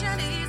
[0.00, 0.39] Jenny.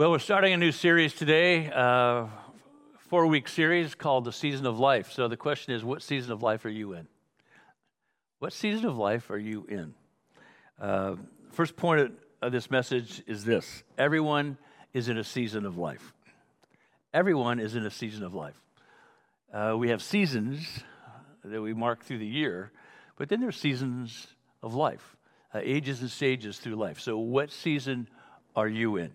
[0.00, 2.24] Well, we're starting a new series today, uh,
[3.10, 5.12] four week series called The Season of Life.
[5.12, 7.06] So the question is, what season of life are you in?
[8.38, 9.92] What season of life are you in?
[10.80, 11.16] Uh,
[11.50, 14.56] first point of this message is this everyone
[14.94, 16.14] is in a season of life.
[17.12, 18.58] Everyone is in a season of life.
[19.52, 20.82] Uh, we have seasons
[21.44, 22.72] that we mark through the year,
[23.18, 24.28] but then there's seasons
[24.62, 25.18] of life,
[25.54, 27.00] uh, ages and stages through life.
[27.00, 28.08] So, what season
[28.56, 29.12] are you in?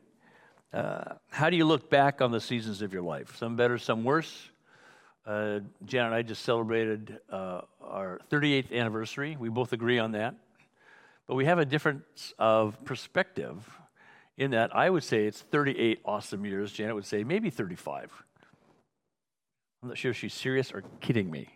[0.76, 3.38] Uh, how do you look back on the seasons of your life?
[3.38, 4.50] Some better, some worse.
[5.26, 9.38] Uh, and I just celebrated uh, our 38th anniversary.
[9.40, 10.36] We both agree on that.
[11.28, 13.66] But we have a difference of perspective
[14.38, 16.74] in that I would say it's 38 awesome years.
[16.74, 18.12] Janet would say maybe 35.
[19.82, 21.48] I'm not sure if she's serious or kidding me.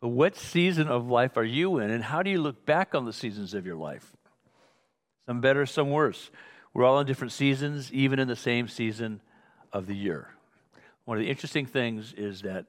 [0.00, 3.04] But what season of life are you in, and how do you look back on
[3.04, 4.12] the seasons of your life?
[5.26, 6.30] Some better, some worse.
[6.76, 9.22] We're all in different seasons, even in the same season
[9.72, 10.28] of the year.
[11.06, 12.66] One of the interesting things is that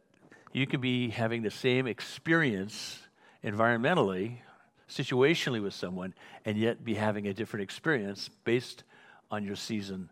[0.53, 2.99] you can be having the same experience
[3.43, 4.37] environmentally,
[4.89, 6.13] situationally with someone,
[6.45, 8.85] and yet be having a different experience based
[9.29, 10.09] on your season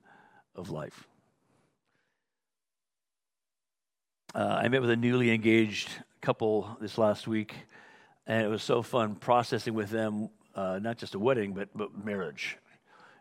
[0.57, 1.07] of life.
[4.35, 5.87] Uh, I met with a newly engaged
[6.19, 7.55] couple this last week,
[8.27, 12.03] and it was so fun processing with them uh, not just a wedding, but, but
[12.03, 12.57] marriage.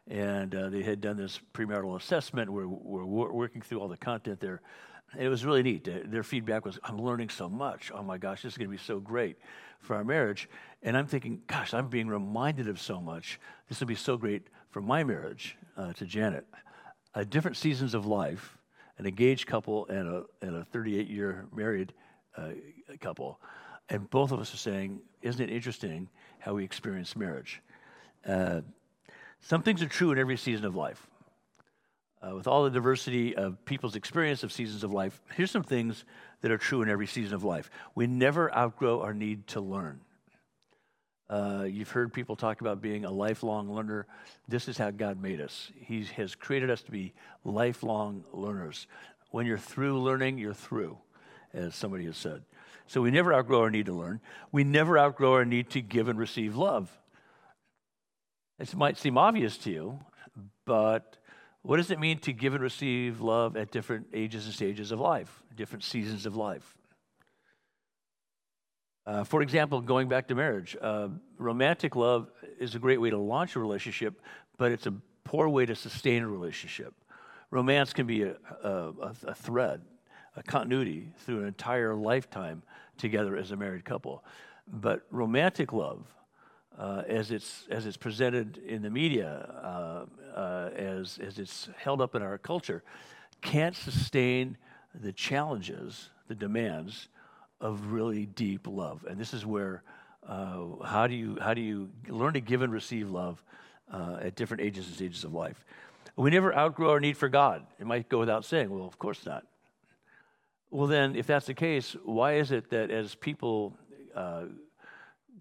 [0.09, 2.51] And uh, they had done this premarital assessment.
[2.51, 4.61] We're, we're working through all the content there.
[5.19, 5.89] It was really neat.
[6.11, 7.91] Their feedback was, I'm learning so much.
[7.95, 9.39] Oh my gosh, this is going to be so great
[9.81, 10.49] for our marriage.
[10.83, 13.41] And I'm thinking, gosh, I'm being reminded of so much.
[13.69, 16.47] This will be so great for my marriage uh, to Janet.
[17.15, 18.59] Uh, different seasons of life,
[18.99, 21.93] an engaged couple and a, and a 38 year married
[22.37, 22.51] uh,
[23.01, 23.41] couple.
[23.89, 26.09] And both of us are saying, isn't it interesting
[26.41, 27.63] how we experience marriage?
[29.47, 31.07] Some things are true in every season of life.
[32.23, 36.07] Uh, with all the diversity of people's experience of seasons of life, here's some things
[36.41, 37.71] that are true in every season of life.
[37.95, 40.01] We never outgrow our need to learn.
[41.29, 44.07] Uh, you've heard people talk about being a lifelong learner.
[44.49, 45.71] This is how God made us.
[45.79, 47.13] He has created us to be
[47.45, 48.87] lifelong learners.
[49.31, 50.97] When you're through learning, you're through,
[51.53, 52.45] as somebody has said.
[52.87, 54.21] So we never outgrow our need to learn.
[54.53, 56.91] We never outgrow our need to give and receive love.
[58.59, 59.99] This might seem obvious to you,
[60.65, 61.17] but
[61.63, 65.01] what does it mean to give and receive love at different ages and stages of
[65.01, 66.77] life, different seasons of life?
[69.07, 73.19] Uh, for example, going back to marriage, uh, romantic love is a great way to
[73.19, 74.21] launch a relationship,
[74.57, 74.95] but it's a
[75.25, 76.95] poor way to sustain a relationship.
[77.51, 78.93] Romance can be a, a,
[79.25, 79.83] a thread,
[80.37, 82.63] a continuity through an entire lifetime
[82.97, 84.25] together as a married couple.
[84.67, 86.07] But romantic love,
[86.79, 92.01] uh, as it's as it's presented in the media, uh, uh, as as it's held
[92.01, 92.83] up in our culture,
[93.41, 94.57] can't sustain
[94.95, 97.09] the challenges, the demands
[97.61, 99.05] of really deep love.
[99.09, 99.83] And this is where
[100.29, 103.43] uh, how do you how do you learn to give and receive love
[103.93, 105.65] uh, at different ages and stages of life?
[106.17, 107.67] We never outgrow our need for God.
[107.81, 108.71] It might go without saying.
[108.71, 109.45] Well, of course not.
[110.71, 113.77] Well, then, if that's the case, why is it that as people
[114.15, 114.45] uh,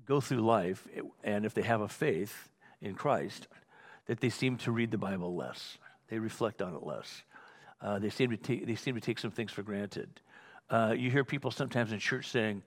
[0.06, 0.88] go through life,
[1.24, 2.50] and if they have a faith
[2.82, 3.48] in Christ,
[4.08, 5.78] that they seem to read the Bible less.
[6.10, 7.24] They reflect on it less.
[7.82, 10.10] Uh, they, seem to take, they seem to take some things for granted.
[10.70, 12.64] Uh, you hear people sometimes in church saying,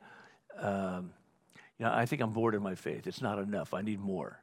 [0.59, 1.13] um,
[1.79, 3.07] you know, I think I'm bored in my faith.
[3.07, 3.75] It's not enough.
[3.75, 4.41] I need more.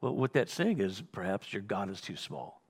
[0.00, 2.60] Well, what that's saying is perhaps your God is too small.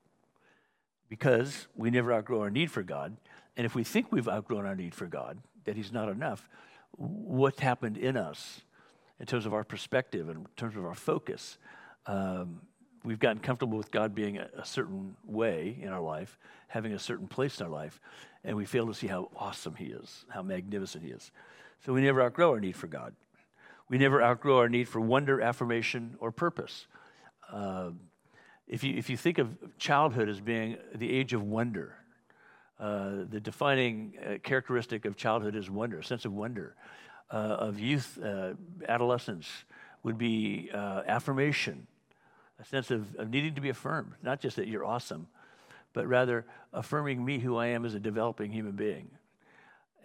[1.08, 3.16] Because we never outgrow our need for God.
[3.56, 6.48] And if we think we've outgrown our need for God, that He's not enough,
[6.92, 8.60] what's happened in us
[9.20, 11.58] in terms of our perspective in terms of our focus.
[12.06, 12.60] Um,
[13.04, 16.98] we've gotten comfortable with God being a, a, certain way in our life, having a
[16.98, 18.00] certain place in our life,
[18.44, 21.30] and we fail to see how awesome He is, how magnificent He is.
[21.84, 23.14] So we never outgrow our need for God.
[23.88, 26.86] We never outgrow our need for wonder, affirmation, or purpose.
[27.50, 27.90] Uh,
[28.66, 31.96] if, you, if you think of childhood as being the age of wonder,
[32.80, 36.74] uh, the defining uh, characteristic of childhood is wonder, a sense of wonder
[37.34, 38.54] of youth, uh,
[38.88, 39.48] adolescence,
[40.02, 41.86] would be uh, affirmation,
[42.60, 45.26] a sense of, of needing to be affirmed, not just that you're awesome,
[45.92, 49.10] but rather affirming me who I am as a developing human being.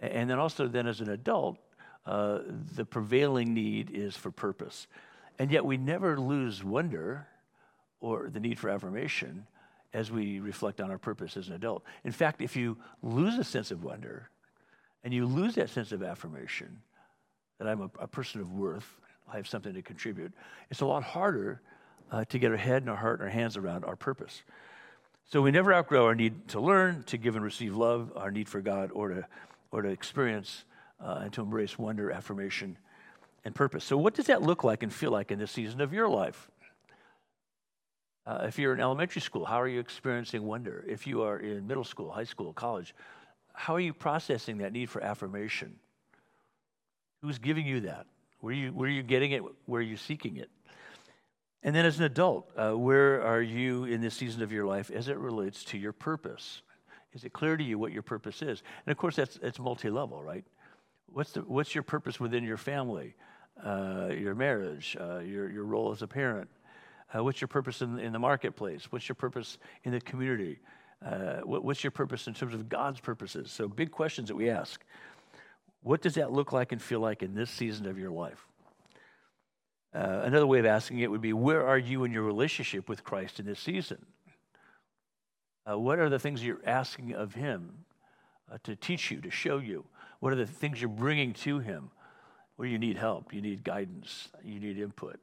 [0.00, 1.58] And then also, then as an adult,
[2.04, 2.40] uh,
[2.74, 4.88] the prevailing need is for purpose.
[5.38, 7.28] And yet, we never lose wonder
[8.00, 9.46] or the need for affirmation
[9.94, 11.84] as we reflect on our purpose as an adult.
[12.04, 14.28] In fact, if you lose a sense of wonder
[15.04, 16.80] and you lose that sense of affirmation,
[17.62, 18.96] that I'm a, a person of worth,
[19.32, 20.32] I have something to contribute,
[20.68, 21.60] it's a lot harder
[22.10, 24.42] uh, to get our head and our heart and our hands around our purpose.
[25.30, 28.48] So we never outgrow our need to learn, to give and receive love, our need
[28.48, 29.26] for God, or to,
[29.70, 30.64] or to experience
[31.00, 32.76] uh, and to embrace wonder, affirmation,
[33.44, 33.84] and purpose.
[33.84, 36.50] So, what does that look like and feel like in this season of your life?
[38.26, 40.84] Uh, if you're in elementary school, how are you experiencing wonder?
[40.86, 42.94] If you are in middle school, high school, college,
[43.54, 45.76] how are you processing that need for affirmation?
[47.22, 48.06] Who's giving you that?
[48.40, 49.42] Where are you, where are you getting it?
[49.66, 50.50] Where are you seeking it?
[51.62, 54.90] And then as an adult, uh, where are you in this season of your life
[54.90, 56.62] as it relates to your purpose?
[57.12, 58.62] Is it clear to you what your purpose is?
[58.84, 60.44] And of course, that's it's multi-level, right?
[61.06, 63.14] What's the, what's your purpose within your family,
[63.64, 66.50] uh, your marriage, uh, your your role as a parent?
[67.14, 68.90] Uh, what's your purpose in, in the marketplace?
[68.90, 70.58] What's your purpose in the community?
[71.04, 73.52] Uh, what, what's your purpose in terms of God's purposes?
[73.52, 74.82] So big questions that we ask.
[75.82, 78.46] What does that look like and feel like in this season of your life?
[79.94, 83.04] Uh, another way of asking it would be, where are you in your relationship with
[83.04, 84.06] Christ in this season?
[85.68, 87.84] Uh, what are the things you're asking of Him
[88.50, 89.84] uh, to teach you, to show you?
[90.20, 91.90] What are the things you're bringing to Him
[92.56, 95.20] where you need help, you need guidance, you need input?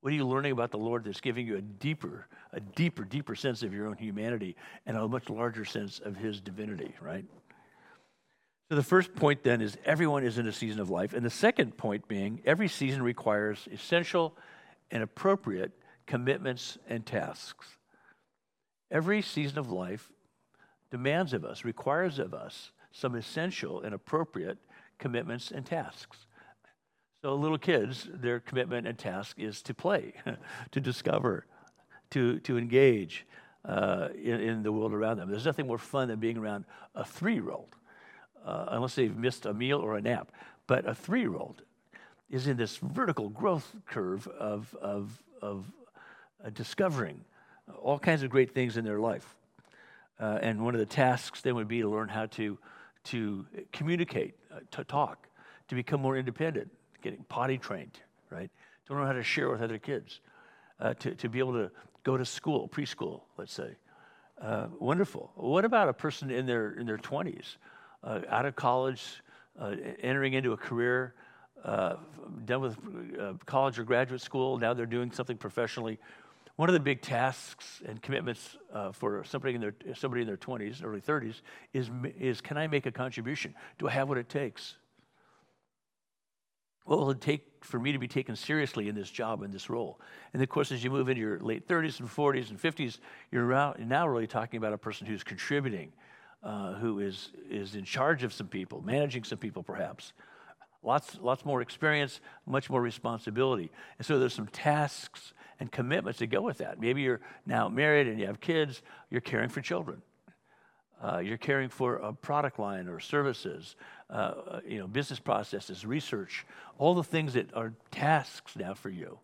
[0.00, 3.34] What are you learning about the Lord that's giving you a deeper, a deeper, deeper
[3.34, 4.54] sense of your own humanity
[4.86, 7.24] and a much larger sense of His divinity, right?
[8.68, 11.12] So the first point then is everyone is in a season of life.
[11.12, 14.36] And the second point being every season requires essential
[14.90, 15.72] and appropriate
[16.06, 17.66] commitments and tasks.
[18.90, 20.10] Every season of life
[20.90, 24.58] demands of us, requires of us some essential and appropriate
[24.98, 26.26] commitments and tasks.
[27.22, 30.14] So, little kids, their commitment and task is to play,
[30.70, 31.46] to discover,
[32.10, 33.26] to, to engage
[33.64, 35.28] uh, in, in, the world around them.
[35.28, 37.74] There's nothing more fun than being around a three year old,
[38.46, 40.32] uh, unless they've missed a meal or a nap.
[40.66, 41.62] But a three year old
[42.30, 45.66] is in this vertical growth curve of, of, of
[46.44, 47.20] uh, discovering
[47.82, 49.34] all kinds of great things in their life.
[50.18, 52.58] Uh, and one of the tasks then would be to learn how to,
[53.04, 55.28] to communicate, uh, to talk,
[55.68, 56.70] to become more independent,
[57.02, 57.98] getting potty trained,
[58.30, 58.50] right?
[58.86, 60.20] To learn how to share with other kids,
[60.80, 61.70] uh, to, to be able to
[62.02, 63.76] go to school, preschool, let's say.
[64.40, 65.32] Uh, wonderful.
[65.34, 67.56] What about a person in their, in their 20s,
[68.02, 69.22] uh, out of college,
[69.58, 71.14] uh, entering into a career,
[72.44, 72.76] done with
[73.46, 75.98] college or graduate school, now they're doing something professionally
[76.56, 80.38] one of the big tasks and commitments uh, for somebody in their somebody in their
[80.38, 83.54] 20s, early 30s, is is can I make a contribution?
[83.78, 84.76] Do I have what it takes?
[86.84, 89.68] What will it take for me to be taken seriously in this job, in this
[89.68, 90.00] role?
[90.32, 92.98] And of course, as you move into your late 30s and 40s and 50s,
[93.32, 95.92] you're now really talking about a person who's contributing,
[96.42, 100.12] uh, who is, is in charge of some people, managing some people perhaps.
[100.82, 103.72] Lots, lots more experience, much more responsibility.
[103.98, 106.80] And so there's some tasks and commitments that go with that.
[106.80, 110.02] Maybe you're now married and you have kids, you're caring for children.
[111.02, 113.76] Uh, you're caring for a product line or services,
[114.08, 116.46] uh, you know, business processes, research,
[116.78, 119.18] all the things that are tasks now for you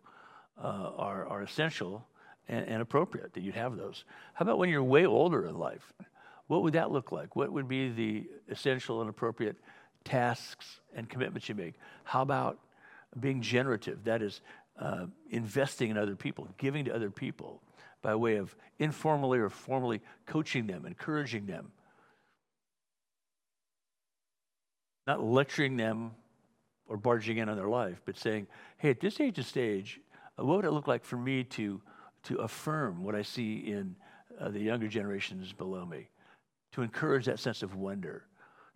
[0.61, 2.05] uh, are, are essential
[2.47, 4.03] and, and, appropriate that you'd have those.
[4.33, 5.93] How about when you're way older in life?
[6.47, 7.35] What would that look like?
[7.35, 9.57] What would be the essential and appropriate
[10.03, 11.75] tasks and commitments you make?
[12.03, 12.59] How about
[13.19, 14.03] being generative?
[14.03, 14.41] That is,
[14.79, 17.61] uh, investing in other people, giving to other people
[18.01, 21.71] by way of informally or formally coaching them, encouraging them.
[25.07, 26.11] Not lecturing them
[26.87, 28.47] or barging in on their life, but saying,
[28.77, 29.99] hey, at this age of stage,
[30.37, 31.81] uh, what would it look like for me to,
[32.23, 33.95] to affirm what I see in
[34.39, 36.07] uh, the younger generations below me?
[36.73, 38.23] To encourage that sense of wonder,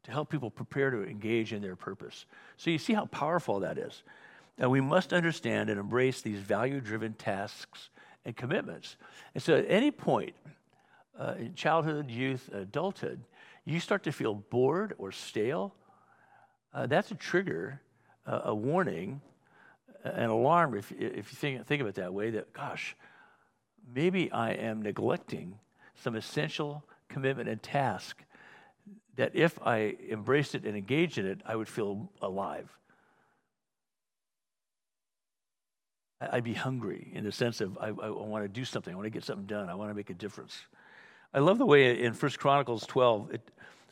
[0.04, 2.26] to help people prepare to engage in their purpose.
[2.56, 4.04] So you see how powerful that is.
[4.58, 7.90] Now, we must understand and embrace these value driven tasks
[8.26, 8.98] and commitments.
[9.34, 10.34] And so, at any point
[11.20, 13.20] uh, in childhood, youth, adulthood,
[13.66, 15.76] you start to feel bored or stale,
[16.74, 17.82] uh, that's a trigger,
[18.26, 19.22] uh, a warning,
[20.04, 22.96] an alarm, if, if you think, think of it that way, that, gosh,
[23.94, 25.60] maybe I am neglecting
[25.96, 28.24] some essential commitment and task
[29.16, 32.70] that if I embraced it and engaged in it, I would feel alive.
[36.20, 38.94] I'd be hungry in the sense of I, I want to do something.
[38.94, 39.70] I want to get something done.
[39.70, 40.58] I want to make a difference.
[41.34, 43.52] I love the way in First Chronicles 12 it,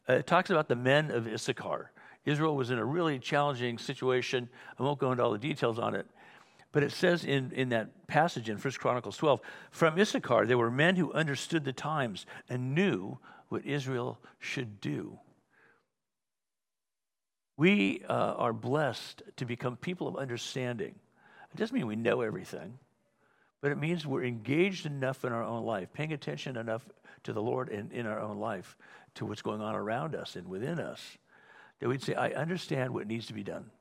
[0.10, 1.92] uh, it talks about the men of Issachar.
[2.26, 4.50] Israel was in a really challenging situation.
[4.80, 6.08] I won't go into all the details on it.
[6.76, 9.40] But it says in, in that passage in First Chronicles 12
[9.72, 13.18] from Issachar, there were men who understood the times and knew
[13.48, 15.18] what Israel should do.
[17.56, 20.96] We uh, are blessed to become people of understanding.
[21.54, 22.78] It doesn't mean we know everything,
[23.62, 26.86] but it means we're engaged enough in our own life, paying attention enough
[27.24, 28.76] to the Lord in, in our own life,
[29.14, 31.18] to what's going on around us and within us,
[31.80, 33.72] that we'd say, I understand what needs to be done.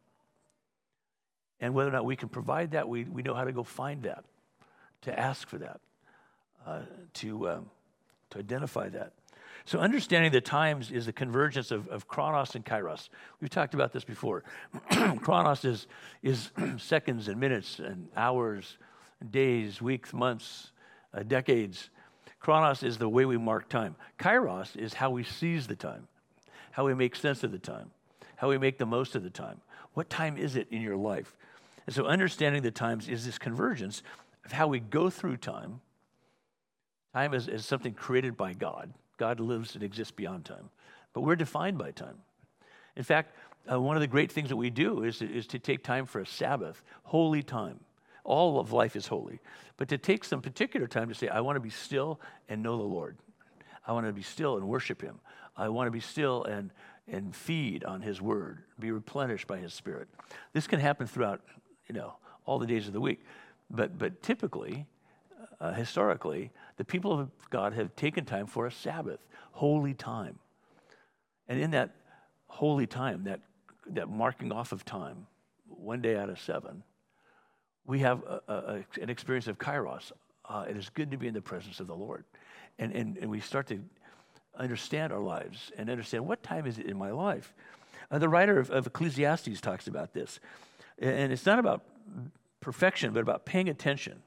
[1.64, 4.02] And whether or not we can provide that, we, we know how to go find
[4.02, 4.26] that,
[5.00, 5.80] to ask for that,
[6.66, 6.80] uh,
[7.14, 7.70] to, um,
[8.28, 9.12] to identify that.
[9.64, 13.08] So, understanding the times is the convergence of, of chronos and kairos.
[13.40, 14.44] We've talked about this before.
[15.22, 15.86] chronos is,
[16.22, 18.76] is seconds and minutes and hours,
[19.30, 20.70] days, weeks, months,
[21.14, 21.88] uh, decades.
[22.40, 23.96] Chronos is the way we mark time.
[24.18, 26.08] Kairos is how we seize the time,
[26.72, 27.90] how we make sense of the time,
[28.36, 29.62] how we make the most of the time.
[29.94, 31.34] What time is it in your life?
[31.86, 34.02] And so, understanding the times is this convergence
[34.44, 35.80] of how we go through time.
[37.12, 40.70] Time is, is something created by God God lives and exists beyond time.
[41.12, 42.16] But we're defined by time.
[42.96, 43.34] In fact,
[43.70, 46.20] uh, one of the great things that we do is, is to take time for
[46.20, 47.80] a Sabbath, holy time.
[48.24, 49.40] All of life is holy.
[49.76, 52.76] But to take some particular time to say, I want to be still and know
[52.76, 53.16] the Lord.
[53.86, 55.20] I want to be still and worship Him.
[55.56, 56.70] I want to be still and,
[57.06, 60.08] and feed on His Word, be replenished by His Spirit.
[60.52, 61.42] This can happen throughout,
[61.88, 62.14] you know,
[62.46, 63.24] all the days of the week.
[63.70, 64.86] But, but typically,
[65.60, 69.20] uh, historically, the people of God have taken time for a Sabbath,
[69.52, 70.38] holy time.
[71.48, 71.94] And in that
[72.46, 73.40] holy time, that,
[73.90, 75.26] that marking off of time,
[75.66, 76.82] one day out of seven,
[77.86, 80.12] we have a, a, an experience of kairos.
[80.48, 82.24] Uh, it is good to be in the presence of the Lord.
[82.78, 83.80] And, and, and we start to
[84.56, 87.54] understand our lives and understand what time is it in my life.
[88.10, 90.40] Uh, the writer of, of Ecclesiastes talks about this.
[90.98, 91.82] And it's not about
[92.60, 94.22] perfection, but about paying attention.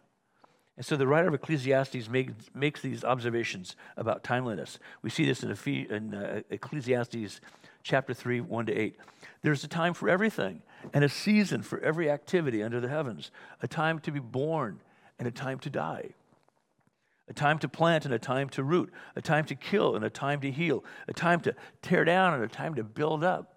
[0.78, 4.78] And so the writer of Ecclesiastes make, makes these observations about timeliness.
[5.02, 5.56] We see this in,
[5.90, 7.42] in uh, Ecclesiastes
[7.82, 8.96] chapter 3, 1 to 8.
[9.42, 10.62] There's a time for everything
[10.94, 13.32] and a season for every activity under the heavens,
[13.64, 14.80] a time to be born
[15.18, 16.10] and a time to die,
[17.28, 20.12] a time to plant and a time to root, a time to kill and a
[20.12, 23.57] time to heal, a time to tear down and a time to build up,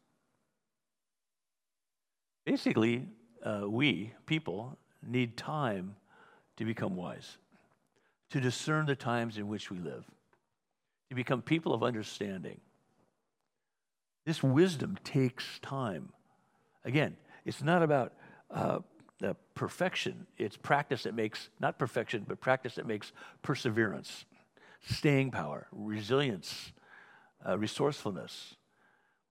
[2.45, 3.07] Basically,
[3.43, 5.95] uh, we, people, need time
[6.57, 7.37] to become wise,
[8.29, 10.05] to discern the times in which we live,
[11.09, 12.59] to become people of understanding.
[14.25, 16.13] This wisdom takes time.
[16.85, 18.13] Again, it's not about
[18.49, 18.79] uh,
[19.53, 24.25] perfection, it's practice that makes, not perfection, but practice that makes perseverance,
[24.87, 26.71] staying power, resilience,
[27.47, 28.55] uh, resourcefulness.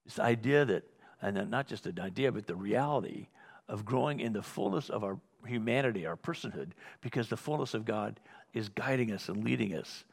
[0.05, 0.85] This idea that,
[1.23, 3.29] and not just an idea, but the reality
[3.69, 8.21] of growing in the fullness of our humanity, our personhood, because the fullness of God
[8.53, 10.05] is guiding us and leading us.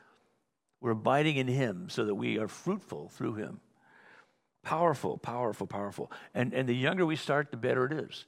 [0.80, 3.60] We're abiding in Him so that we are fruitful through Him.
[4.64, 6.12] Powerful, powerful, powerful.
[6.36, 8.26] And, and the younger we start, the better it is.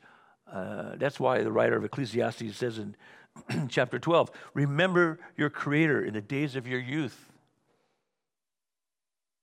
[0.52, 2.96] Uh, that's why the writer of Ecclesiastes says in
[3.70, 7.30] chapter 12 Remember your Creator in the days of your youth.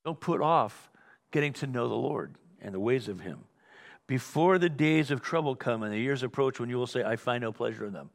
[0.04, 0.90] Don't put off
[1.30, 3.40] getting to know the Lord and the ways of Him
[4.06, 7.16] before the days of trouble come and the years approach when you will say, I
[7.16, 8.10] find no pleasure in them.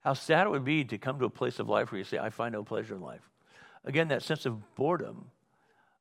[0.00, 2.18] How sad it would be to come to a place of life where you say,
[2.18, 3.28] I find no pleasure in life.
[3.84, 5.26] Again, that sense of boredom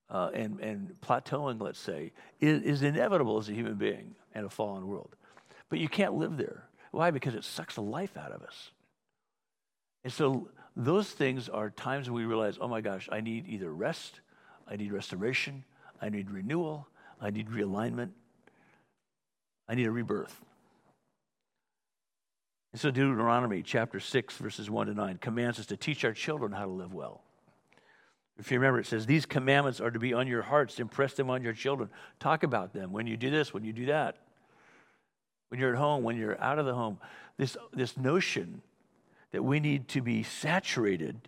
[0.09, 4.49] uh, and, and plateauing, let's say, is, is inevitable as a human being in a
[4.49, 5.15] fallen world.
[5.69, 6.67] But you can't live there.
[6.91, 7.11] Why?
[7.11, 8.71] Because it sucks the life out of us.
[10.03, 13.71] And so those things are times when we realize, oh my gosh, I need either
[13.71, 14.19] rest,
[14.67, 15.63] I need restoration,
[16.01, 16.87] I need renewal,
[17.21, 18.09] I need realignment,
[19.69, 20.41] I need a rebirth.
[22.71, 26.53] And so Deuteronomy chapter 6, verses 1 to 9 commands us to teach our children
[26.53, 27.21] how to live well.
[28.39, 31.29] If you remember, it says, These commandments are to be on your hearts, impress them
[31.29, 31.89] on your children.
[32.19, 34.17] Talk about them when you do this, when you do that.
[35.49, 36.97] When you're at home, when you're out of the home.
[37.37, 38.61] This, this notion
[39.31, 41.27] that we need to be saturated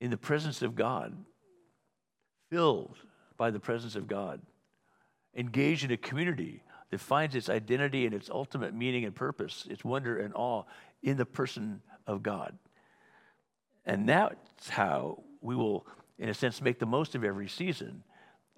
[0.00, 1.16] in the presence of God,
[2.50, 2.96] filled
[3.40, 4.42] by the presence of God
[5.34, 9.82] engaged in a community that finds its identity and its ultimate meaning and purpose, its
[9.82, 10.64] wonder and awe
[11.02, 12.58] in the person of God.
[13.86, 15.86] And that's how we will,
[16.18, 18.02] in a sense, make the most of every season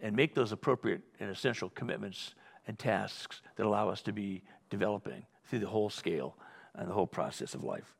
[0.01, 2.35] and make those appropriate and essential commitments
[2.67, 6.35] and tasks that allow us to be developing through the whole scale
[6.75, 7.95] and the whole process of life.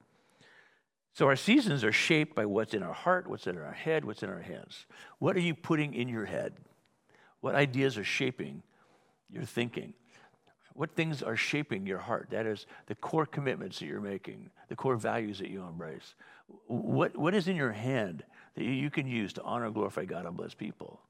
[1.13, 4.25] So our seasons are shaped by what's in our heart, what's in our head, what's
[4.25, 4.87] in our hands.
[5.21, 6.55] What are you putting in your head?
[7.43, 8.63] What ideas are shaping
[9.29, 9.95] your thinking?
[10.75, 12.29] What things are shaping your heart?
[12.31, 16.15] That is the core commitments that you're making, the core values that you embrace.
[16.67, 18.25] What, what is in your hand
[18.55, 21.01] that you can use to honor glorify God and bless people?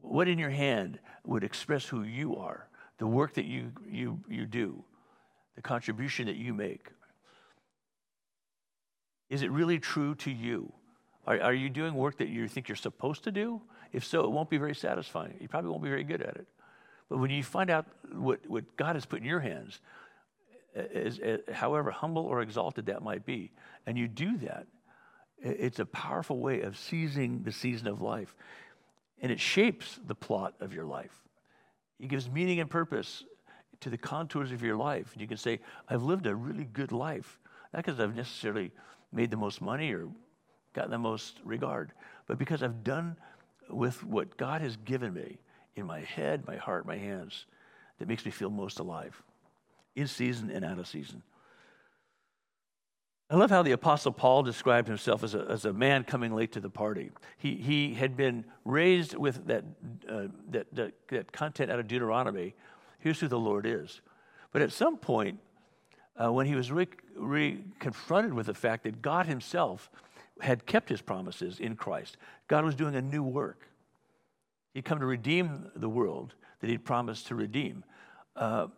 [0.00, 4.46] What in your hand would express who you are, the work that you, you, you
[4.46, 4.84] do,
[5.56, 6.86] the contribution that you make?
[9.28, 10.72] Is it really true to you?
[11.30, 13.62] Are, are you doing work that you think you're supposed to do?
[13.92, 15.36] If so, it won't be very satisfying.
[15.40, 16.48] You probably won't be very good at it.
[17.08, 19.80] But when you find out what, what God has put in your hands,
[20.74, 23.52] as, as, however humble or exalted that might be,
[23.86, 24.66] and you do that,
[25.40, 28.34] it's a powerful way of seizing the season of life.
[29.22, 31.22] And it shapes the plot of your life.
[32.00, 33.22] It gives meaning and purpose
[33.82, 35.12] to the contours of your life.
[35.12, 37.38] And you can say, I've lived a really good life.
[37.72, 38.72] Not because I've necessarily
[39.12, 40.08] made the most money or
[40.72, 41.92] gotten the most regard,
[42.26, 43.16] but because I've done
[43.68, 45.38] with what God has given me
[45.76, 47.46] in my head, my heart, my hands
[47.98, 49.22] that makes me feel most alive,
[49.96, 51.22] in season and out of season.
[53.30, 56.50] I love how the Apostle Paul described himself as a, as a man coming late
[56.52, 57.12] to the party.
[57.38, 59.64] He, he had been raised with that,
[60.08, 62.54] uh, that, that, that, content out of Deuteronomy.
[62.98, 64.00] Here's who the Lord is.
[64.50, 65.38] But at some point,
[66.20, 69.90] uh, when he was re, re confronted with the fact that God himself
[70.40, 72.16] had kept his promises in Christ,
[72.48, 73.68] God was doing a new work.
[74.74, 77.84] He'd come to redeem the world that he'd promised to redeem.
[78.36, 78.68] Uh,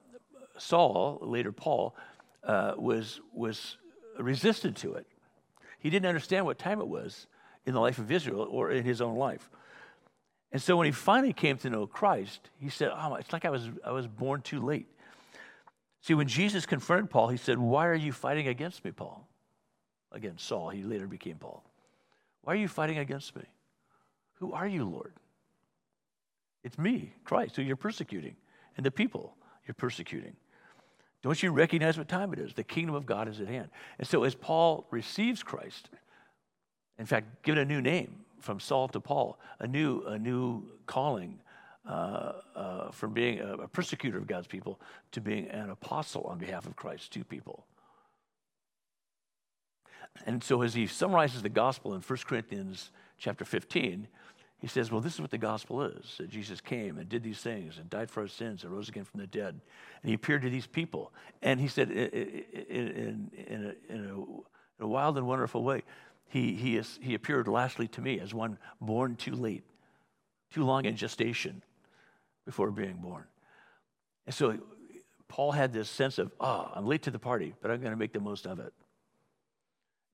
[0.59, 1.95] Saul, later Paul,
[2.45, 3.77] uh, was, was
[4.19, 5.07] resistant to it.
[5.79, 7.27] He didn't understand what time it was
[7.67, 9.51] in the life of Israel or in his own life.
[10.53, 13.51] And so when he finally came to know Christ, he said, Oh, it's like I
[13.51, 14.87] was, I was born too late.
[16.03, 19.27] See, when Jesus confronted Paul, he said, Why are you fighting against me, Paul?
[20.13, 21.65] Again, Saul, he later became Paul.
[22.43, 23.43] Why are you fighting against me?
[24.35, 25.13] Who are you, Lord?
[26.65, 28.37] It's me, Christ, who you're persecuting,
[28.77, 30.37] and the people you're persecuting.
[31.23, 32.53] Don't you recognize what time it is?
[32.55, 33.69] The kingdom of God is at hand.
[33.99, 35.89] And so, as Paul receives Christ,
[36.99, 41.39] in fact, given a new name from Saul to Paul, a new, a new calling
[41.89, 44.81] uh, uh, from being a, a persecutor of God's people
[45.13, 47.67] to being an apostle on behalf of Christ to people.
[50.27, 54.09] And so, as he summarizes the gospel in 1 Corinthians chapter 15,
[54.63, 57.41] he says, Well, this is what the gospel is that Jesus came and did these
[57.41, 59.61] things and died for our sins and rose again from the dead.
[60.03, 61.13] And he appeared to these people.
[61.43, 62.07] And he said, in,
[62.71, 64.45] in, in, a, in,
[64.81, 65.83] a, a, wild and wonderful way,
[66.29, 69.65] he, he, is, he appeared lastly to me as one born too late,
[70.53, 71.63] too long in gestation
[72.45, 73.25] before being born.
[74.27, 74.59] And so
[75.27, 77.91] Paul had this sense of, ah, oh, I'm late to the party, but I'm going
[77.91, 78.73] to make the most of it.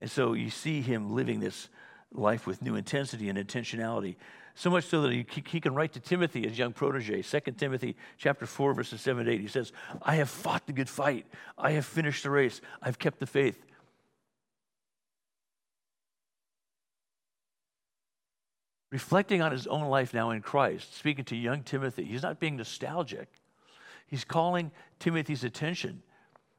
[0.01, 1.69] And so you see him living this
[2.11, 4.15] life with new intensity and intentionality.
[4.55, 8.45] So much so that he, can write to Timothy, his young protege, 2 Timothy chapter
[8.45, 9.39] 4, verses 7 to 8.
[9.39, 11.25] He says, I have fought the good fight.
[11.57, 12.59] I have finished the race.
[12.81, 13.57] I've kept the faith.
[18.91, 22.57] Reflecting on his own life now in Christ, speaking to young Timothy, he's not being
[22.57, 23.27] nostalgic.
[24.07, 26.01] He's calling Timothy's attention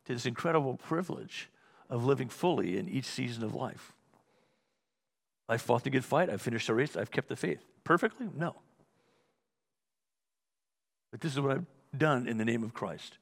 [0.05, 1.51] to this incredible privilege
[1.91, 3.93] of living fully in each season of life.
[5.49, 6.31] I fought the good fight.
[6.31, 6.97] I've finished the race.
[6.97, 7.63] I've kept the faith.
[7.83, 8.29] Perfectly?
[8.35, 8.55] No.
[11.11, 13.19] But this is what I've done in the name of Christ.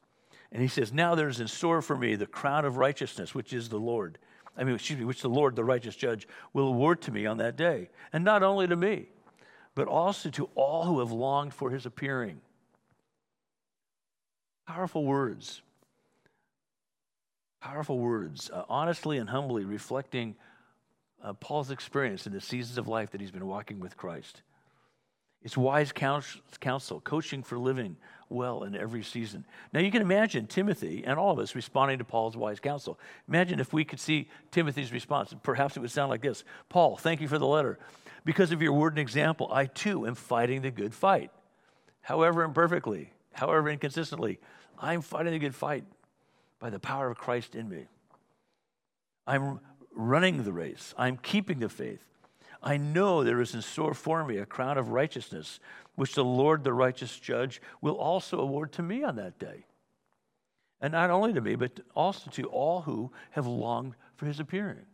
[0.53, 3.71] And he says, Now there's in store for me the crown of righteousness, which is
[3.71, 4.19] the Lord.
[4.57, 7.39] I mean, excuse me, which the Lord, the righteous judge, will award to me on
[7.39, 7.89] that day.
[8.13, 9.07] And not only to me,
[9.75, 12.41] but also to all who have longed for his appearing.
[14.67, 15.63] Powerful words.
[17.61, 20.37] Powerful words, uh, honestly and humbly reflecting
[21.23, 24.43] uh, Paul's experience in the seasons of life that he's been walking with Christ.
[25.43, 27.97] It's wise counsel, coaching for living
[28.29, 29.45] well in every season.
[29.73, 32.99] Now you can imagine Timothy and all of us responding to Paul's wise counsel.
[33.29, 35.35] Imagine if we could see Timothy's response.
[35.43, 37.79] Perhaps it would sound like this Paul, thank you for the letter.
[38.25, 41.31] Because of your word and example, I too am fighting the good fight.
[42.03, 44.39] However imperfectly, however inconsistently,
[44.79, 45.85] I'm fighting the good fight
[46.59, 47.87] by the power of Christ in me.
[49.27, 49.61] I'm
[49.95, 50.95] running the race.
[50.97, 52.03] I'm keeping the faith.
[52.63, 55.61] I know there is in store for me a crown of righteousness,
[55.95, 59.67] which the Lord, the righteous judge, will also award to me on that day.
[60.81, 64.87] And not only to me, but also to all who have longed for his appearing.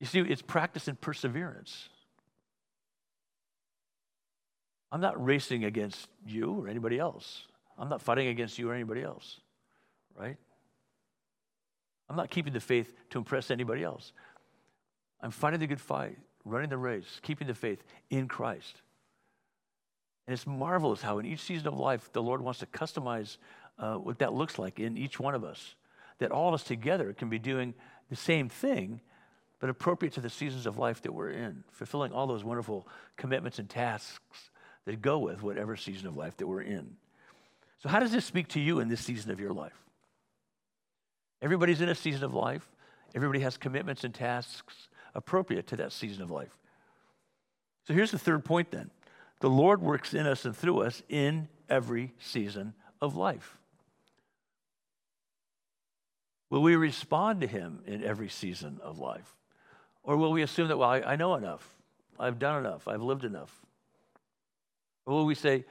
[0.00, 1.88] You see, it's practice and perseverance.
[4.92, 7.42] I'm not racing against you or anybody else.
[7.78, 9.40] I'm not fighting against you or anybody else,
[10.18, 10.36] right?
[12.08, 14.12] I'm not keeping the faith to impress anybody else.
[15.20, 18.80] I'm fighting the good fight, running the race, keeping the faith in Christ.
[20.26, 23.38] And it's marvelous how in each season of life, the Lord wants to customize
[23.78, 25.74] uh, what that looks like in each one of us.
[26.18, 27.74] That all of us together can be doing
[28.08, 29.00] the same thing,
[29.60, 33.58] but appropriate to the seasons of life that we're in, fulfilling all those wonderful commitments
[33.58, 34.50] and tasks
[34.86, 36.96] that go with whatever season of life that we're in.
[37.82, 39.84] So, how does this speak to you in this season of your life?
[41.42, 42.66] Everybody's in a season of life,
[43.14, 46.56] everybody has commitments and tasks appropriate to that season of life.
[47.86, 48.90] So, here's the third point then
[49.40, 53.58] the Lord works in us and through us in every season of life.
[56.48, 59.34] Will we respond to Him in every season of life?
[60.04, 61.68] Or will we assume that, well, I, I know enough,
[62.18, 63.65] I've done enough, I've lived enough?
[65.06, 65.64] Or we say,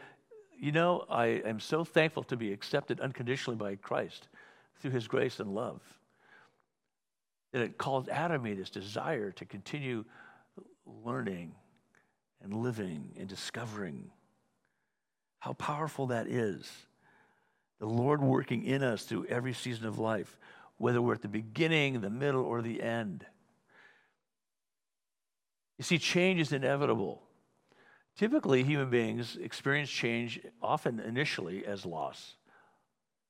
[0.57, 4.29] you know, I am so thankful to be accepted unconditionally by Christ
[4.79, 5.81] through his grace and love
[7.55, 10.03] that it calls out of me this desire to continue
[11.05, 11.53] learning
[12.43, 14.11] and living and discovering
[15.39, 16.69] how powerful that is.
[17.79, 20.37] The Lord working in us through every season of life,
[20.77, 23.25] whether we're at the beginning, the middle, or the end.
[25.77, 27.21] You see, change is inevitable.
[28.17, 32.35] Typically, human beings experience change often initially as loss.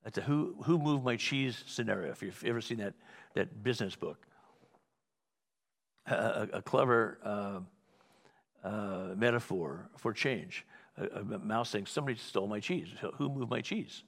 [0.04, 2.93] That's a who, who moved my cheese scenario, if you've ever seen that,
[3.34, 4.28] that business book.
[6.06, 7.60] A, a, clever uh,
[8.63, 10.63] uh, metaphor for change.
[10.98, 12.89] A, a, mouse saying, Somebody stole my cheese.
[13.15, 14.04] Who moved my cheese?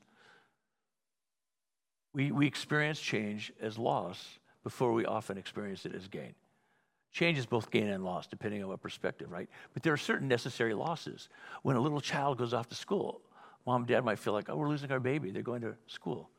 [2.14, 6.36] We, we experience change as loss before we often experience it as gain.
[7.12, 9.50] Change is both gain and loss, depending on what perspective, right?
[9.74, 11.30] But there are certain necessary losses.
[11.64, 13.22] When a little child goes off to school,
[13.66, 15.32] mom and dad might feel like, oh, we're losing our baby.
[15.32, 16.30] They're going to school.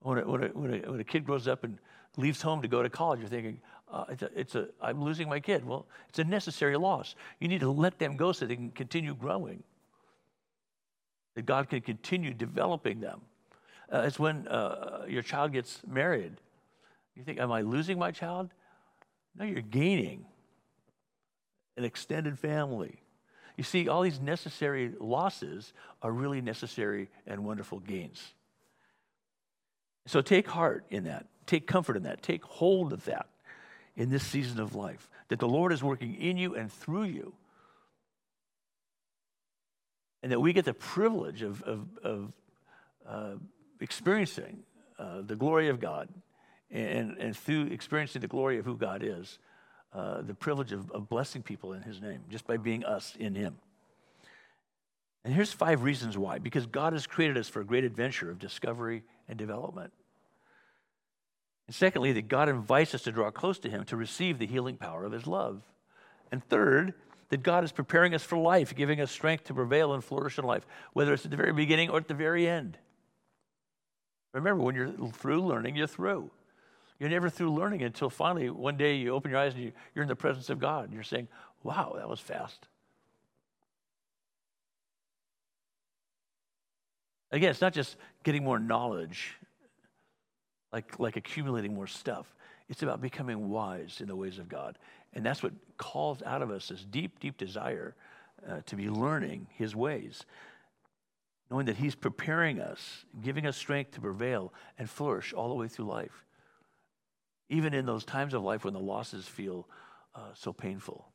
[0.00, 1.78] When a, when a, when a, when a kid grows up and
[2.16, 5.28] leaves home to go to college, you're thinking, uh, it's, a, it's a, I'm losing
[5.28, 5.64] my kid.
[5.64, 7.14] Well, it's a necessary loss.
[7.40, 9.62] You need to let them go so they can continue growing,
[11.34, 13.20] that God can continue developing them.
[13.92, 16.32] Uh, it's when uh, your child gets married.
[17.14, 18.50] You think, am I losing my child?
[19.38, 20.24] No, you're gaining
[21.76, 23.00] an extended family.
[23.56, 25.72] You see, all these necessary losses
[26.02, 28.34] are really necessary and wonderful gains.
[30.06, 31.26] So take heart in that.
[31.46, 32.22] Take comfort in that.
[32.22, 33.28] Take hold of that
[33.96, 37.32] in this season of life, that the Lord is working in you and through you.
[40.22, 42.32] And that we get the privilege of, of, of
[43.06, 43.34] uh,
[43.80, 44.64] experiencing
[44.98, 46.08] uh, the glory of God
[46.70, 49.38] and, and through experiencing the glory of who God is,
[49.92, 53.34] uh, the privilege of, of blessing people in His name, just by being us in
[53.34, 53.56] Him.
[55.24, 58.38] And here's five reasons why because God has created us for a great adventure of
[58.38, 59.92] discovery and development.
[61.66, 64.76] And secondly, that God invites us to draw close to Him to receive the healing
[64.76, 65.62] power of His love.
[66.30, 66.94] And third,
[67.30, 70.44] that God is preparing us for life, giving us strength to prevail and flourish in
[70.44, 72.78] life, whether it's at the very beginning or at the very end.
[74.32, 76.30] Remember, when you're through learning, you're through.
[76.98, 80.02] You're never through learning until finally one day you open your eyes and you, you're
[80.02, 80.84] in the presence of God.
[80.84, 81.28] And you're saying,
[81.62, 82.66] wow, that was fast.
[87.32, 89.34] Again, it's not just getting more knowledge,
[90.72, 92.34] like, like accumulating more stuff.
[92.68, 94.78] It's about becoming wise in the ways of God.
[95.12, 97.94] And that's what calls out of us this deep, deep desire
[98.48, 100.24] uh, to be learning his ways,
[101.50, 105.68] knowing that he's preparing us, giving us strength to prevail and flourish all the way
[105.68, 106.25] through life
[107.48, 109.68] even in those times of life when the losses feel
[110.14, 111.06] uh, so painful.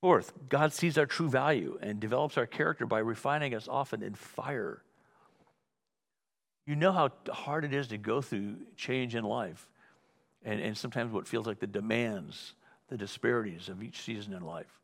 [0.00, 4.14] Fourth, God sees our true value and develops our character by refining us often in
[4.14, 4.82] fire.
[6.66, 9.68] You know how hard it is to go through change in life,
[10.44, 12.54] and, and sometimes what feels like the demands,
[12.88, 14.80] the disparities of each season in life.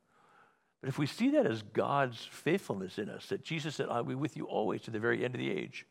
[0.80, 4.14] But if we see that as God's faithfulness in us, that Jesus said, I'll be
[4.14, 5.86] with you always to the very end of the age,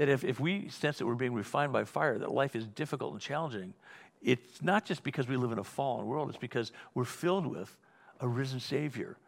[0.00, 3.12] that if, if we sense that we're being refined by fire, that life is difficult
[3.12, 3.74] and challenging,
[4.22, 7.76] it's not just because we live in a fallen world, it's because we're filled with
[8.18, 9.18] a risen Savior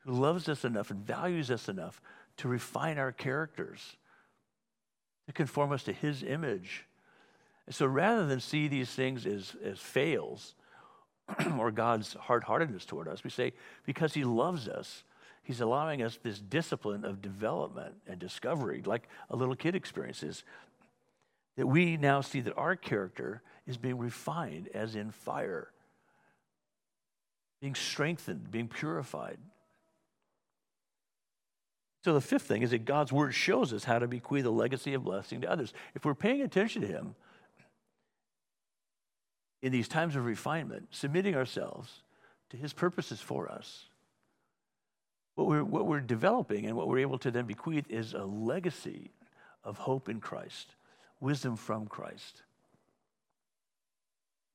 [0.00, 2.02] who loves us enough and values us enough
[2.38, 3.94] to refine our characters,
[5.28, 6.86] to conform us to His image.
[7.66, 10.56] And so rather than see these things as, as fails
[11.56, 13.52] or God's hard heartedness toward us, we say,
[13.86, 15.04] because He loves us,
[15.44, 20.42] He's allowing us this discipline of development and discovery, like a little kid experiences,
[21.56, 25.70] that we now see that our character is being refined as in fire,
[27.60, 29.38] being strengthened, being purified.
[32.04, 34.94] So the fifth thing is that God's word shows us how to bequeath a legacy
[34.94, 35.74] of blessing to others.
[35.94, 37.14] If we're paying attention to Him
[39.62, 42.02] in these times of refinement, submitting ourselves
[42.50, 43.86] to His purposes for us,
[45.34, 49.10] what we're, what we're developing and what we're able to then bequeath is a legacy
[49.64, 50.74] of hope in Christ,
[51.20, 52.42] wisdom from Christ,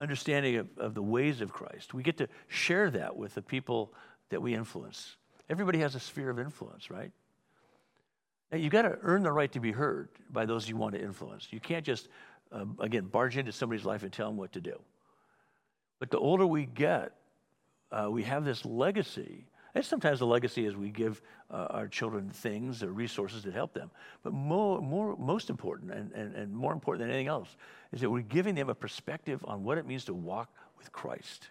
[0.01, 1.93] understanding of, of the ways of Christ.
[1.93, 3.93] We get to share that with the people
[4.29, 5.15] that we influence.
[5.49, 7.11] Everybody has a sphere of influence, right?
[8.51, 11.01] Now, you've got to earn the right to be heard by those you want to
[11.01, 11.47] influence.
[11.51, 12.07] You can't just,
[12.51, 14.79] um, again, barge into somebody's life and tell them what to do.
[15.99, 17.11] But the older we get,
[17.91, 19.45] uh, we have this legacy.
[19.75, 23.73] And sometimes the legacy is we give uh, our children things or resources that help
[23.73, 23.91] them.
[24.23, 27.55] But more, more, most important and, and, and more important than anything else
[27.91, 31.49] is that we're giving them a perspective on what it means to walk with Christ.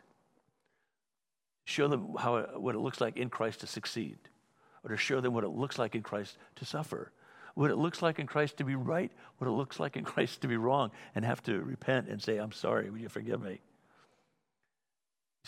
[1.64, 4.18] Show them how, what it looks like in Christ to succeed
[4.82, 7.12] or to show them what it looks like in Christ to suffer,
[7.54, 10.40] what it looks like in Christ to be right, what it looks like in Christ
[10.42, 13.60] to be wrong, and have to repent and say, I'm sorry, will you forgive me?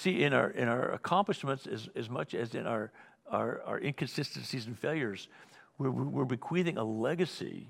[0.00, 2.90] See, in our, in our accomplishments, as, as much as in our,
[3.30, 5.28] our, our inconsistencies and failures,
[5.76, 7.66] we're, we're bequeathing a legacy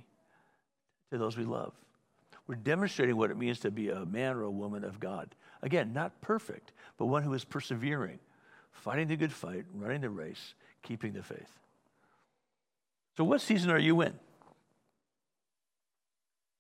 [1.11, 1.73] to those we love.
[2.47, 5.35] We're demonstrating what it means to be a man or a woman of God.
[5.63, 8.21] Again, not perfect, but one who is persevering,
[8.71, 11.59] fighting the good fight, running the race, keeping the faith.
[13.17, 14.15] So, what season are you in?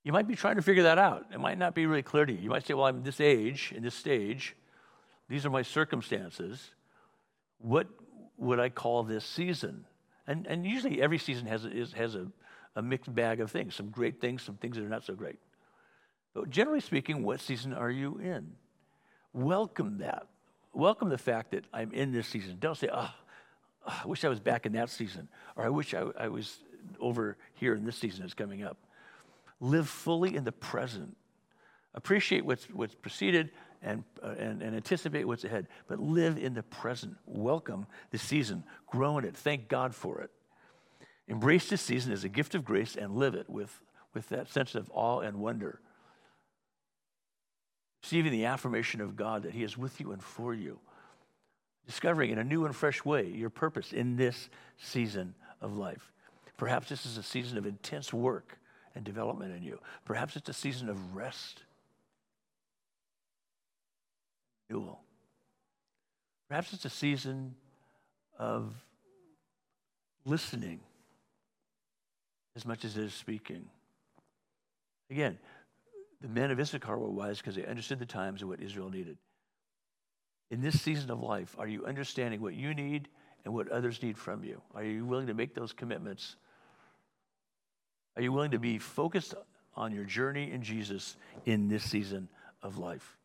[0.02, 1.26] You might be trying to figure that out.
[1.32, 2.40] It might not be really clear to you.
[2.40, 4.56] You might say, Well, I'm this age, in this stage.
[5.30, 6.72] These are my circumstances.
[7.58, 7.86] What
[8.36, 9.84] would I call this season?
[10.26, 12.26] And, and usually every season has, is, has a,
[12.74, 15.38] a mixed bag of things some great things, some things that are not so great.
[16.34, 18.54] But generally speaking, what season are you in?
[19.32, 20.26] Welcome that.
[20.72, 22.56] Welcome the fact that I'm in this season.
[22.58, 23.14] Don't say, oh,
[23.86, 26.58] I wish I was back in that season, or I wish I, I was
[26.98, 28.78] over here in this season that's coming up.
[29.60, 31.16] Live fully in the present.
[31.94, 33.50] Appreciate what's, what's preceded
[33.82, 37.16] and, uh, and, and anticipate what's ahead, but live in the present.
[37.26, 38.64] Welcome the season.
[38.86, 39.36] Grow in it.
[39.36, 40.30] Thank God for it.
[41.28, 43.80] Embrace this season as a gift of grace and live it with,
[44.14, 45.80] with that sense of awe and wonder.
[48.02, 50.80] Receiving the affirmation of God that He is with you and for you
[51.90, 56.12] discovering in a new and fresh way your purpose in this season of life.
[56.56, 58.60] Perhaps this is a season of intense work
[58.94, 59.76] and development in you.
[60.04, 61.64] Perhaps it's a season of rest,
[64.70, 65.00] renewal.
[66.48, 67.54] Perhaps it's a season
[68.38, 68.72] of
[70.24, 70.80] listening
[72.56, 73.66] as much as it is speaking.
[75.10, 75.38] Again,
[76.20, 79.18] the men of Issachar were wise because they understood the times and what Israel needed
[80.50, 83.08] in this season of life, are you understanding what you need
[83.44, 84.60] and what others need from you?
[84.74, 86.36] Are you willing to make those commitments?
[88.16, 89.34] Are you willing to be focused
[89.74, 92.28] on your journey in Jesus in this season
[92.62, 93.16] of life?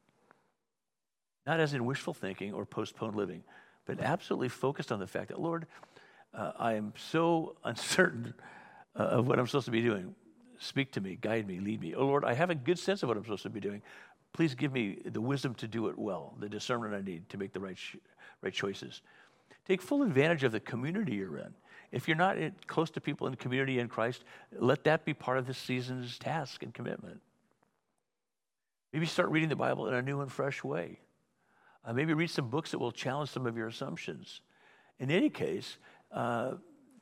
[1.45, 3.43] Not as in wishful thinking or postponed living,
[3.85, 5.67] but absolutely focused on the fact that, Lord,
[6.33, 8.33] uh, I am so uncertain
[8.95, 10.15] uh, of what I'm supposed to be doing.
[10.57, 11.93] Speak to me, guide me, lead me.
[11.93, 13.81] Oh, Lord, I have a good sense of what I'm supposed to be doing,
[14.35, 17.53] Please give me the wisdom to do it well, the discernment I need to make
[17.53, 17.77] the right,
[18.41, 19.01] right choices.
[19.65, 21.53] Take full advantage of the community you're in.
[21.93, 25.13] If you're not in, close to people in the community in Christ, let that be
[25.13, 27.21] part of this season's task and commitment.
[28.91, 30.99] Maybe start reading the Bible in a new and fresh way.
[31.85, 34.41] Uh, maybe read some books that will challenge some of your assumptions.
[34.99, 35.77] In any case,
[36.11, 36.53] uh,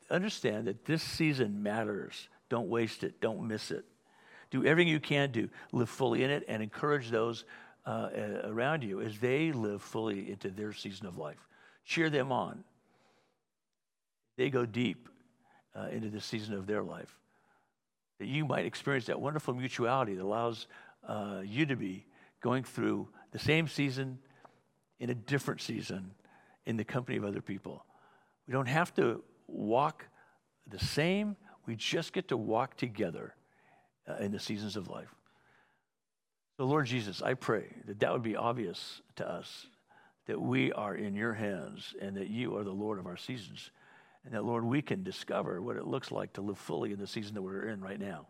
[0.09, 2.27] understand that this season matters.
[2.49, 3.85] Don't waste it, don't miss it.
[4.51, 5.49] Do everything you can do.
[5.71, 7.45] Live fully in it and encourage those
[7.85, 8.09] uh,
[8.43, 11.47] around you as they live fully into their season of life.
[11.85, 12.63] Cheer them on.
[14.37, 15.09] They go deep
[15.75, 17.17] uh, into the season of their life.
[18.19, 20.67] That you might experience that wonderful mutuality that allows
[21.07, 22.05] uh, you to be
[22.41, 24.19] going through the same season
[24.99, 26.11] in a different season
[26.65, 27.85] in the company of other people.
[28.47, 30.05] We don't have to walk
[30.67, 31.35] the same,
[31.65, 33.35] we just get to walk together
[34.07, 35.13] uh, in the seasons of life.
[36.57, 39.67] So, Lord Jesus, I pray that that would be obvious to us
[40.27, 43.71] that we are in your hands and that you are the Lord of our seasons.
[44.23, 47.07] And that, Lord, we can discover what it looks like to live fully in the
[47.07, 48.27] season that we're in right now.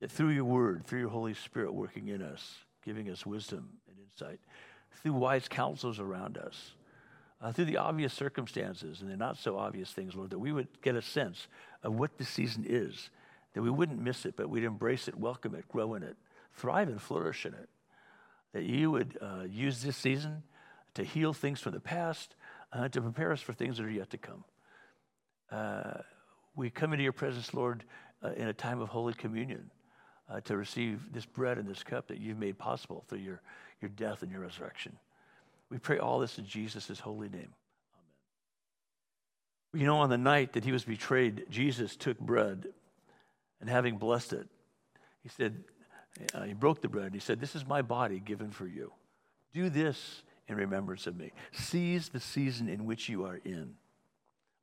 [0.00, 3.98] That through your word, through your Holy Spirit working in us, giving us wisdom and
[3.98, 4.40] insight,
[5.02, 6.72] through wise counsels around us,
[7.40, 10.68] uh, through the obvious circumstances and the not so obvious things, Lord, that we would
[10.82, 11.48] get a sense
[11.82, 13.10] of what this season is
[13.54, 16.16] that we wouldn't miss it, but we'd embrace it, welcome it, grow in it,
[16.54, 17.68] thrive and flourish in it.
[18.52, 20.42] That you would uh, use this season
[20.94, 22.34] to heal things from the past,
[22.72, 24.44] uh, to prepare us for things that are yet to come.
[25.50, 26.02] Uh,
[26.54, 27.84] we come into your presence, Lord,
[28.22, 29.70] uh, in a time of Holy Communion
[30.30, 33.40] uh, to receive this bread and this cup that you've made possible through your,
[33.80, 34.96] your death and your resurrection.
[35.70, 37.52] We pray all this in Jesus' holy name.
[39.74, 39.80] Amen.
[39.80, 42.66] You know, on the night that he was betrayed, Jesus took bread
[43.60, 44.48] and having blessed it,
[45.22, 45.62] he said,
[46.34, 48.92] uh, he broke the bread and he said, This is my body given for you.
[49.52, 51.32] Do this in remembrance of me.
[51.52, 53.74] Seize the season in which you are in.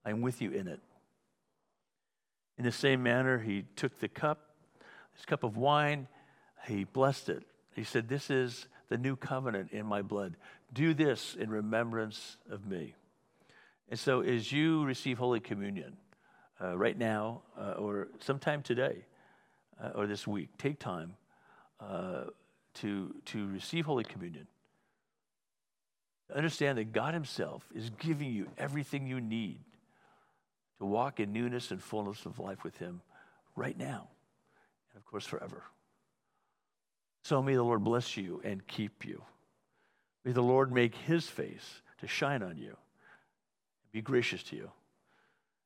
[0.04, 0.80] I'm with you in it.
[2.58, 4.47] In the same manner, he took the cup,
[5.18, 6.08] this cup of wine,
[6.68, 7.44] he blessed it.
[7.76, 10.38] He said, This is the new covenant in my blood.
[10.74, 12.96] Do this in remembrance of me.
[13.90, 15.98] And so, as you receive Holy Communion
[16.62, 19.06] uh, right now uh, or sometime today
[19.82, 21.16] uh, or this week, take time
[21.80, 22.26] uh,
[22.76, 24.48] to, to receive Holy Communion.
[26.36, 29.60] Understand that God Himself is giving you everything you need
[30.80, 33.02] to walk in newness and fullness of life with Him
[33.56, 34.10] right now,
[34.98, 35.62] and of course, forever.
[37.24, 39.22] So may the Lord bless you and keep you.
[40.26, 44.72] May the Lord make His face to shine on you, and be gracious to you.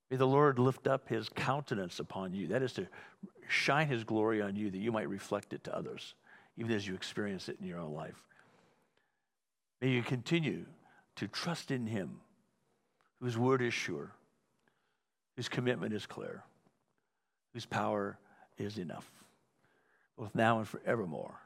[0.09, 2.47] May the Lord lift up His countenance upon you.
[2.47, 2.87] That is to
[3.47, 6.13] shine His glory on you that you might reflect it to others,
[6.57, 8.21] even as you experience it in your own life.
[9.79, 10.65] May you continue
[11.15, 12.19] to trust in Him,
[13.21, 14.11] whose word is sure,
[15.37, 16.43] whose commitment is clear,
[17.53, 18.17] whose power
[18.57, 19.09] is enough,
[20.21, 21.41] both now and forevermore.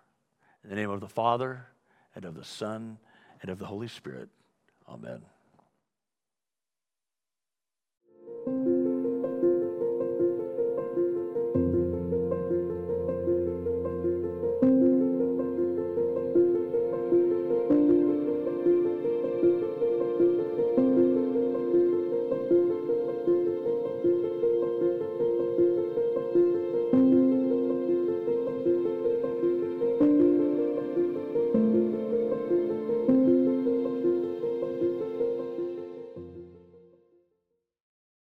[0.62, 1.66] In the name of the Father,
[2.14, 2.98] and of the Son,
[3.42, 4.28] and of the Holy Spirit.
[4.90, 5.22] Amen.